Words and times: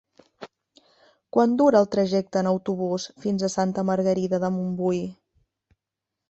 Quant 1.35 1.51
dura 1.59 1.81
el 1.85 1.87
trajecte 1.95 2.41
en 2.41 2.49
autobús 2.53 3.05
fins 3.27 3.45
a 3.45 3.51
Santa 3.57 3.85
Margarida 3.91 4.41
de 4.47 4.51
Montbui? 4.57 5.05